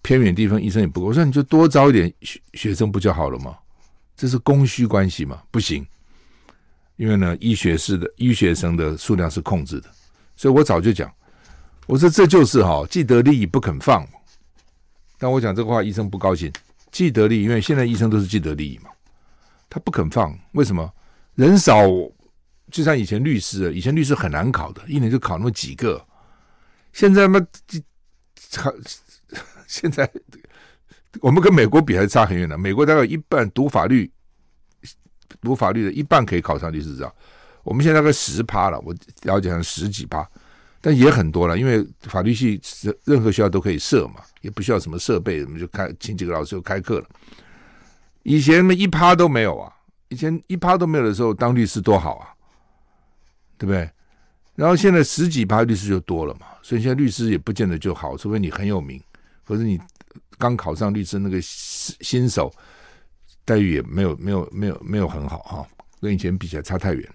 [0.03, 1.07] 偏远地方医生也不够。
[1.07, 3.57] 我说你就多招一点学学生不就好了吗？
[4.17, 5.43] 这是供需关系嘛？
[5.51, 5.87] 不行，
[6.97, 9.91] 因为呢，医学士的医学生的数量是控制的，
[10.35, 11.13] 所以我早就讲，
[11.87, 14.07] 我说这就是哈、哦，既得利益不肯放。
[15.19, 16.53] 但我讲这个话，医生不高兴。
[16.91, 18.91] 既得利益，因为现在医生都是既得利益嘛，
[19.69, 20.91] 他不肯放，为什么？
[21.35, 21.83] 人少，
[22.71, 26.03] 就像以前律师，以前律师很难考的，一年就考那么几个。
[26.93, 27.39] 现在嘛，
[28.55, 28.73] 考
[29.67, 30.11] 现在
[31.21, 32.57] 我们跟美国比还是差很远的。
[32.57, 34.11] 美国大概一半读法律，
[35.41, 37.11] 读法律的一半可以考上律师证，
[37.63, 40.29] 我们现在大概十趴了，我了解成十几趴。
[40.81, 42.61] 但也很多了，因为法律系
[43.05, 47.07] 任何学校都可以设嘛，也不需要什么设备，我们就开请几个老师就开课了。
[48.23, 49.73] 以前嘛一趴都没有啊，
[50.09, 52.29] 以前一趴都没有的时候，当律师多好啊，
[53.59, 53.91] 对不对？
[54.55, 59.03] 然后现在十几趴律师就多了嘛，所以现在律师也不见得就好，除非你很有名，
[59.45, 59.81] 或者你
[60.39, 62.53] 刚考上律师那个新手，
[63.45, 65.67] 待遇也没有没有没有没有很好哈，
[66.01, 67.15] 跟以前比起来差太远。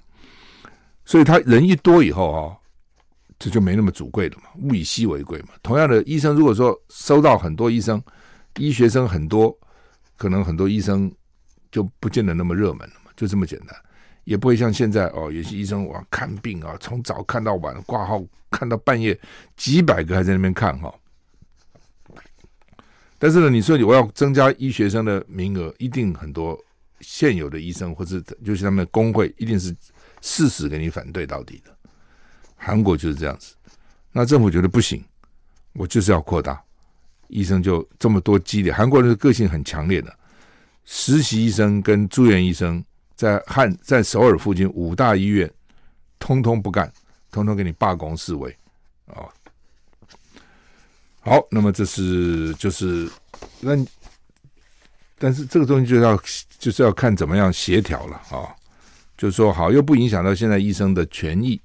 [1.05, 2.57] 所以他人一多以后哈。
[3.43, 5.47] 这就没那么主贵了嘛，物以稀为贵嘛。
[5.63, 7.99] 同样的，医生如果说收到很多医生，
[8.57, 9.57] 医学生很多，
[10.15, 11.11] 可能很多医生
[11.71, 13.69] 就不见得那么热门了嘛，就这么简单。
[14.25, 19.19] 也不会像现在哦，有些医生哇看病啊，从早看到晚，挂号看到半夜，
[19.57, 20.93] 几百个还在那边看哈、哦。
[23.23, 26.59] 但是呢，你说我要增加医学生的名额，一定很多
[27.01, 29.75] 现有的医生或者就是他们的工会，一定是
[30.21, 31.71] 誓死给你反对到底的。
[32.55, 33.53] 韩国就是这样子，
[34.11, 35.03] 那政府觉得不行，
[35.73, 36.59] 我就是要扩大，
[37.27, 38.73] 医生就这么多激烈。
[38.73, 40.11] 韩国人的个性很强烈的，
[40.83, 42.83] 实习医生跟住院医生
[43.15, 45.47] 在汉在首尔附近五大医院，
[46.17, 46.91] 通通不干，
[47.29, 48.49] 通通给你罢工示威
[49.05, 49.29] 啊！
[51.21, 53.09] 好，那么这是就是
[53.59, 53.73] 那，
[55.17, 56.19] 但是这个东西就要
[56.59, 58.53] 就是要看怎么样协调了啊，
[59.17, 61.59] 就是说好又不影响到现在医生的权益。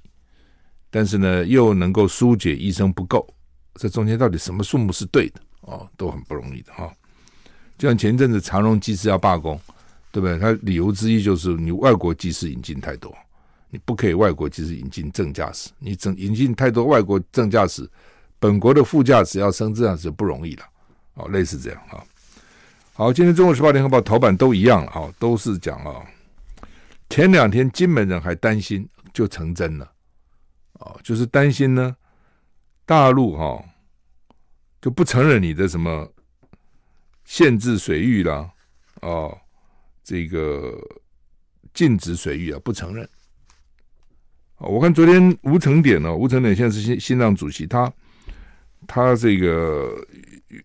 [0.89, 3.27] 但是呢，又能够疏解医生不够，
[3.75, 6.91] 这中间到底什么数目是对的哦，都很不容易的哈、哦。
[7.77, 9.59] 就像前一阵子长荣机师要罢工，
[10.13, 10.39] 对不对？
[10.39, 13.13] 他理由之一就是你外国机师引进太多，
[13.69, 17.87] 你不可以外国机师引进正驾驶，你整引进太多外国正驾驶，
[18.39, 20.65] 本国的副驾驶要升这样是不容易了
[21.15, 22.03] 哦，类似这样啊、
[22.93, 26.05] 好，今天中国时报联合报头版都一样了哈、哦，都是讲啊、
[27.09, 29.91] 前两天金门人还担心，就成真了。
[30.73, 31.95] 哦，就是担心呢，
[32.85, 33.65] 大陆哈、哦、
[34.79, 36.07] 就不承认你的什么
[37.25, 38.47] 限制水域啦，
[39.01, 39.35] 哦，
[40.03, 40.77] 这个
[41.73, 43.09] 禁止水域啊，不承认。
[44.59, 47.91] 我看昨天吴成典呢，吴成典现在是新新浪主席，他
[48.87, 49.93] 他这个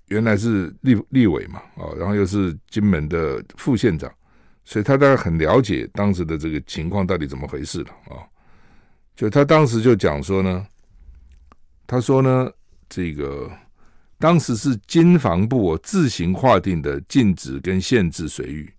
[0.07, 4.11] 原来是立立委嘛，哦，然后又是金门的副县长，
[4.65, 8.23] 所以他大概很了解当时的这个情况到底怎么回事了啊。
[9.15, 10.67] 就他当时就讲说呢，
[11.87, 12.51] 他说呢，
[12.89, 13.51] 这个
[14.19, 18.73] 当时是经防部自行划定的禁止跟限制水域。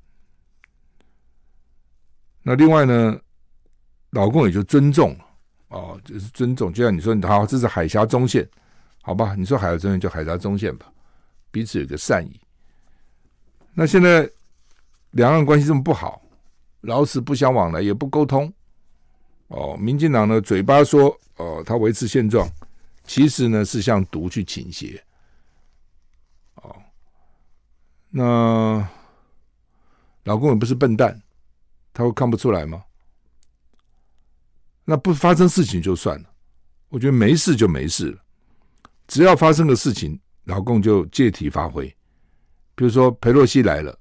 [2.41, 3.17] 那另外呢，
[4.09, 5.15] 老共也就尊重
[5.69, 6.73] 哦，就是尊重。
[6.73, 8.47] 就像你说，好，这是海峡中线，
[9.05, 9.35] 好吧？
[9.37, 10.89] 你说海峡中线就海峡中线吧，
[11.51, 12.39] 彼此有个善意。
[13.73, 14.29] 那现在
[15.11, 16.21] 两岸关系这么不好，
[16.81, 18.51] 老死不相往来，也不沟通。
[19.49, 22.49] 哦，民进党呢，嘴巴说哦，他维持现状，
[23.03, 25.03] 其实呢是向独去倾斜。
[26.55, 26.73] 哦，
[28.09, 28.87] 那
[30.23, 31.21] 老公也不是笨蛋，
[31.91, 32.85] 他会看不出来吗？
[34.85, 36.29] 那不发生事情就算了，
[36.87, 38.22] 我觉得没事就没事了。
[39.07, 41.85] 只要发生个事情，老公就借题发挥。
[42.75, 43.97] 比如说佩洛西来了，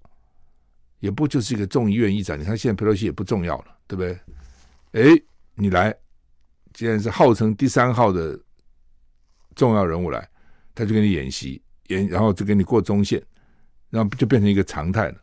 [1.00, 2.38] 也不就是一个众议院议长？
[2.38, 4.18] 你看现在佩洛西也不重要了，对不对？
[4.92, 5.22] 哎。
[5.54, 5.94] 你来，
[6.72, 8.40] 既然是号称第三号的
[9.54, 10.26] 重要人物来，
[10.74, 13.22] 他就给你演习演，然后就给你过中线，
[13.90, 15.22] 然后就变成一个常态了。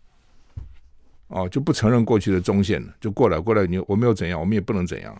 [1.30, 5.20] 哦，就不承认过去的中线了，就过来过来，你我没有怎样，我们也不能怎样，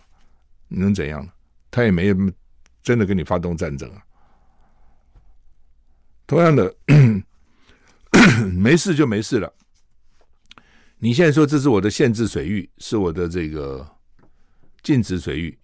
[0.68, 1.28] 你能怎样？
[1.72, 2.16] 他也没有
[2.80, 4.00] 真的跟你发动战争啊。
[6.30, 6.72] 同样的，
[8.54, 9.52] 没事就没事了。
[10.98, 13.84] 你现在说这是我的限制水域，是我的这个
[14.80, 15.58] 禁止水域，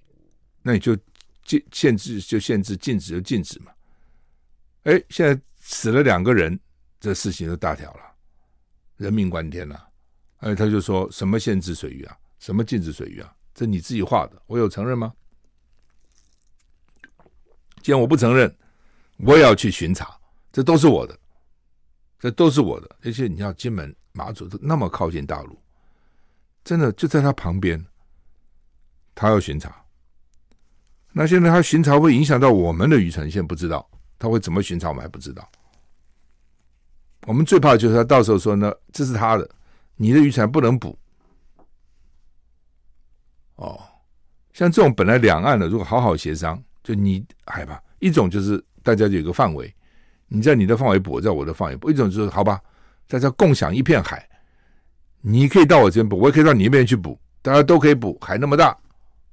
[0.63, 0.99] 那你就
[1.45, 3.71] 禁限制就限制，禁止就禁止嘛。
[4.83, 6.59] 哎，现在死了两个人，
[6.99, 8.01] 这事情就大条了，
[8.97, 9.89] 人命关天了。
[10.39, 15.15] 哎，他就说什么限制水域啊，什么禁止水域啊，这你自己画的，我有承认吗？
[17.85, 18.53] 既然我不承认，
[19.19, 20.16] 我也要去巡查，
[20.57, 21.15] 这都是我的，
[22.19, 22.97] 这都是我的。
[23.05, 25.61] 而且你要金门、马祖都那么靠近大陆，
[26.65, 27.85] 真的就在他旁边，
[29.15, 29.85] 他要巡查。
[31.13, 33.87] 那现在他巡查会影响到我们的渔船，现在不知道。
[34.19, 34.89] 他会怎么巡查？
[34.89, 35.47] 我们还不知道。
[37.27, 39.47] 我们最怕就是他到时候说呢，这是他的，
[39.97, 40.99] 你的渔船不能捕。
[43.57, 43.79] 哦，
[44.55, 49.71] 像这种本来两岸的，如果好好协商，就你害怕，一种就是大家有个范围，
[50.29, 52.61] 你在你的范围补，我在我的范围补；一种就是好吧，
[53.07, 54.29] 大家共享一片海，
[55.21, 58.77] 你可以到我这边补，我也可以到你那边去补，大家都可以补，海那么大，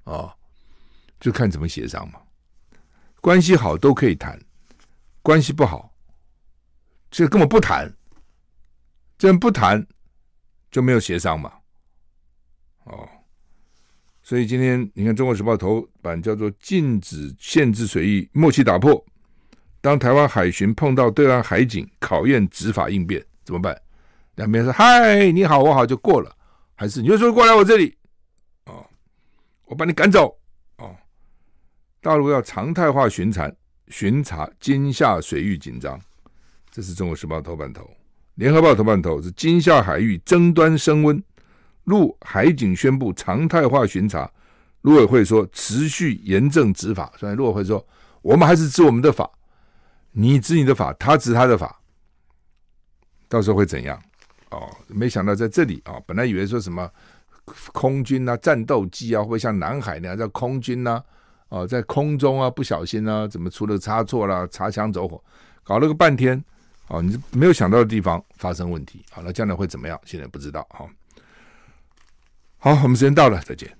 [0.03, 0.31] 哦，
[1.19, 2.19] 就看怎么协商嘛。
[3.21, 4.39] 关系好都可以谈。
[5.21, 5.95] 关系不好，
[7.09, 7.89] 这根本不谈，
[9.17, 9.87] 这样不谈
[10.69, 11.53] 就没有协商嘛。
[12.83, 13.07] 哦，
[14.21, 19.01] 所以今天你看《中国时报》头版叫做“禁止限制水域默契打破”，
[19.83, 23.77] 当台湾海巡碰到对岸海警，考验执法应变怎么办？
[24.35, 26.33] 两边说：“嗨，你好，我好，就过了。”
[26.73, 27.93] 还是你就说过来我这里，
[28.67, 28.85] 哦，
[29.65, 30.39] 我把你赶走。
[30.77, 30.95] 哦，
[31.99, 33.51] 大陆要常态化巡查。
[33.89, 35.99] 巡查金厦水域紧张，
[36.71, 37.85] 这是中国时报头版头。
[38.35, 41.21] 联合报头版头是金厦海域争端升温，
[41.83, 44.31] 陆海警宣布常态化巡查，
[44.83, 47.11] 陆委会说持续严正执法。
[47.19, 47.85] 所以陆委会说，
[48.21, 49.29] 我们还是执我们的法，
[50.13, 51.81] 你执你的法，他执他的法，
[53.27, 54.01] 到时候会怎样？
[54.51, 56.87] 哦，没想到在这里啊、哦，本来以为说什么
[57.71, 61.03] 空军啊，战斗机啊，会像南海那样叫空军呢、啊？
[61.49, 64.45] 哦，在空中啊，不小心啊，怎么出了差错啦？
[64.47, 65.23] 擦枪走火，
[65.63, 66.43] 搞了个半天，
[66.89, 69.99] 哦，你没有想到的地方发生问题，好了，将来会怎么样？
[70.05, 70.87] 现在不知道，好，
[72.59, 73.75] 好，我们时间到了，再见。